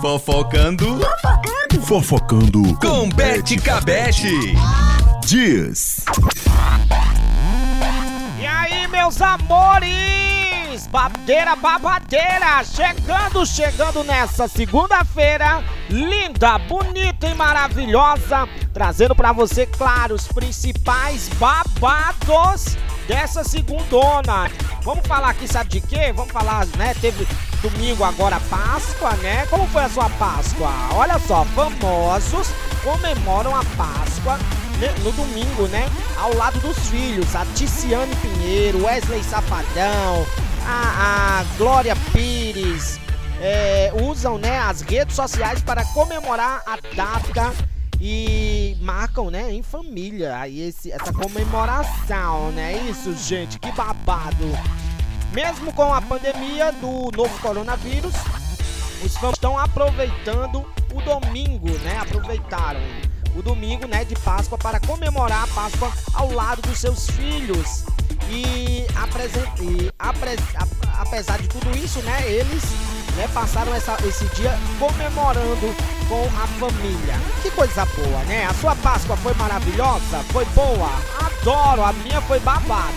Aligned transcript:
Fofocando 0.00 0.98
Fofocando 1.82 2.74
com 2.78 3.10
Bete 3.10 3.56
Cabete. 3.58 4.54
Dias. 5.26 6.02
E 8.40 8.46
aí, 8.46 8.88
meus 8.88 9.20
amores? 9.20 10.29
Badeira, 10.90 11.54
babadeira! 11.54 12.64
Chegando, 12.64 13.46
chegando 13.46 14.02
nessa 14.02 14.48
segunda-feira, 14.48 15.62
linda, 15.88 16.58
bonita 16.58 17.28
e 17.28 17.34
maravilhosa, 17.34 18.48
trazendo 18.74 19.14
pra 19.14 19.30
você, 19.30 19.66
claro, 19.66 20.16
os 20.16 20.26
principais 20.26 21.28
babados 21.38 22.76
dessa 23.06 23.44
segundona. 23.44 24.50
Vamos 24.82 25.06
falar 25.06 25.30
aqui, 25.30 25.46
sabe 25.46 25.70
de 25.70 25.80
quê? 25.80 26.12
Vamos 26.12 26.32
falar, 26.32 26.66
né? 26.76 26.92
Teve 27.00 27.24
domingo 27.62 28.02
agora 28.02 28.40
Páscoa, 28.50 29.12
né? 29.18 29.46
Como 29.46 29.68
foi 29.68 29.84
a 29.84 29.88
sua 29.88 30.10
Páscoa? 30.10 30.70
Olha 30.94 31.20
só, 31.20 31.44
famosos 31.44 32.48
comemoram 32.82 33.54
a 33.54 33.62
Páscoa 33.76 34.38
né, 34.80 34.92
no 35.04 35.12
domingo, 35.12 35.68
né? 35.68 35.88
Ao 36.18 36.34
lado 36.34 36.58
dos 36.58 36.76
filhos, 36.88 37.36
a 37.36 37.46
Ticiane 37.54 38.16
Pinheiro, 38.16 38.84
Wesley 38.84 39.22
Safadão, 39.22 40.26
a, 40.70 41.40
a 41.40 41.56
Glória 41.56 41.96
Pires, 42.12 43.00
é, 43.40 43.92
usam 44.02 44.38
né, 44.38 44.58
as 44.58 44.82
redes 44.82 45.16
sociais 45.16 45.60
para 45.62 45.84
comemorar 45.86 46.62
a 46.64 46.78
data 46.94 47.52
e 48.00 48.76
marcam, 48.80 49.30
né, 49.30 49.52
em 49.52 49.62
família 49.62 50.38
aí 50.38 50.60
esse, 50.60 50.92
essa 50.92 51.12
comemoração, 51.12 52.50
né? 52.52 52.74
Isso, 52.88 53.14
gente, 53.14 53.58
que 53.58 53.70
babado. 53.72 54.46
Mesmo 55.32 55.72
com 55.72 55.92
a 55.92 56.00
pandemia 56.00 56.72
do 56.72 57.10
novo 57.16 57.38
coronavírus, 57.40 58.14
os 59.04 59.16
fãs 59.16 59.32
estão 59.32 59.58
aproveitando 59.58 60.64
o 60.92 61.00
domingo, 61.02 61.70
né? 61.80 61.98
Aproveitaram 62.00 62.80
o 63.36 63.42
domingo, 63.42 63.86
né, 63.86 64.04
de 64.04 64.14
Páscoa 64.16 64.58
para 64.58 64.80
comemorar 64.80 65.44
a 65.44 65.46
Páscoa 65.48 65.92
ao 66.14 66.32
lado 66.32 66.62
dos 66.62 66.78
seus 66.78 67.08
filhos. 67.10 67.84
E, 68.28 68.86
e 69.60 69.90
apre 69.98 70.36
a 70.54 70.59
apesar 71.10 71.42
de 71.42 71.48
tudo 71.48 71.76
isso, 71.76 72.00
né, 72.02 72.22
eles 72.24 72.62
né, 73.16 73.28
passaram 73.34 73.74
essa, 73.74 73.96
esse 74.06 74.24
dia 74.36 74.56
comemorando 74.78 75.74
com 76.08 76.24
a 76.40 76.46
família. 76.46 77.14
Que 77.42 77.50
coisa 77.50 77.84
boa, 77.84 78.22
né? 78.26 78.46
A 78.46 78.54
sua 78.54 78.76
Páscoa 78.76 79.16
foi 79.16 79.34
maravilhosa? 79.34 80.22
Foi 80.30 80.44
boa? 80.46 80.88
Adoro, 81.18 81.82
a 81.82 81.92
minha 81.92 82.20
foi 82.22 82.38
babado. 82.38 82.94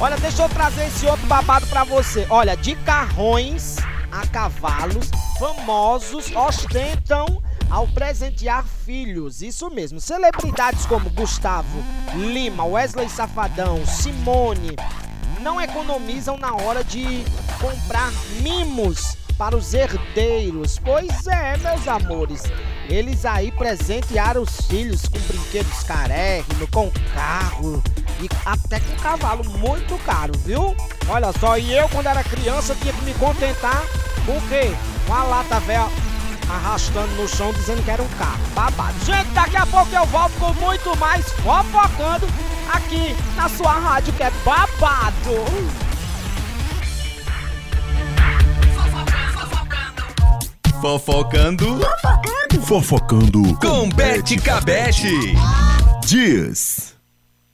Olha, 0.00 0.16
deixa 0.18 0.42
eu 0.42 0.48
trazer 0.48 0.86
esse 0.86 1.06
outro 1.06 1.26
babado 1.26 1.66
pra 1.66 1.82
você. 1.82 2.24
Olha, 2.30 2.56
de 2.56 2.76
carrões 2.76 3.78
a 4.12 4.24
cavalos, 4.28 5.10
famosos 5.40 6.30
ostentam 6.36 7.42
ao 7.68 7.88
presentear 7.88 8.64
filhos. 8.86 9.42
Isso 9.42 9.68
mesmo. 9.70 10.00
Celebridades 10.00 10.86
como 10.86 11.10
Gustavo 11.10 11.84
Lima, 12.14 12.64
Wesley 12.64 13.08
Safadão, 13.08 13.84
Simone 13.84 14.76
não 15.38 15.60
economizam 15.60 16.36
na 16.36 16.54
hora 16.54 16.82
de 16.82 17.24
comprar 17.60 18.12
mimos 18.40 19.16
para 19.36 19.56
os 19.56 19.72
herdeiros. 19.72 20.78
Pois 20.78 21.26
é, 21.26 21.56
meus 21.58 21.86
amores. 21.86 22.42
Eles 22.88 23.24
aí 23.24 23.52
presentearam 23.52 24.42
os 24.42 24.60
filhos 24.62 25.02
com 25.08 25.18
brinquedos 25.20 25.82
carérrimos, 25.84 26.68
com 26.70 26.90
carro 27.14 27.82
e 28.20 28.28
até 28.44 28.80
com 28.80 28.96
cavalo 28.96 29.44
muito 29.58 29.96
caro, 30.04 30.32
viu? 30.38 30.74
Olha 31.08 31.32
só, 31.38 31.56
e 31.56 31.72
eu 31.72 31.88
quando 31.90 32.06
era 32.06 32.24
criança 32.24 32.74
tinha 32.74 32.92
que 32.92 33.04
me 33.04 33.14
contentar 33.14 33.82
com 34.26 34.36
o 34.36 34.48
quê? 34.48 34.74
Com 35.06 35.14
a 35.14 35.22
lata 35.22 35.60
velha 35.60 35.88
arrastando 36.48 37.14
no 37.14 37.28
chão 37.28 37.52
dizendo 37.52 37.82
que 37.82 37.90
era 37.90 38.02
um 38.02 38.08
carro. 38.08 38.40
Babado. 38.54 38.94
Gente, 39.04 39.28
daqui 39.30 39.56
a 39.56 39.66
pouco 39.66 39.94
eu 39.94 40.06
volto 40.06 40.32
com 40.38 40.52
muito 40.54 40.96
mais 40.98 41.30
fofocando 41.32 42.26
aqui 42.72 43.14
na 43.36 43.48
sua 43.48 43.72
rádio 43.72 44.12
que 44.14 44.22
é 44.22 44.30
babado. 44.44 45.78
Fofocando 50.80 51.80
Fofocando 52.64 53.58
com 53.58 53.88
Bete 53.88 54.36
Cabete. 54.36 55.34
Dias. 56.04 56.97